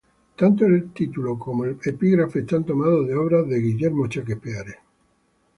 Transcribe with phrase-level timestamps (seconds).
[0.35, 4.79] Tanto el título como el epígrafe están tomados de obras de William Shakespeare.